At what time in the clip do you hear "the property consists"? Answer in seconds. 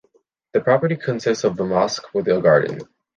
0.53-1.43